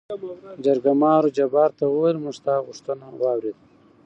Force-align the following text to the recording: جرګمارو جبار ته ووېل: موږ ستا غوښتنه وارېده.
جرګمارو 0.63 1.29
جبار 1.37 1.69
ته 1.77 1.85
ووېل: 1.89 2.17
موږ 2.23 2.35
ستا 2.39 2.53
غوښتنه 2.65 3.05
وارېده. 3.21 3.65